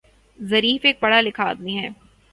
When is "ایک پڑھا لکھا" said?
0.85-1.43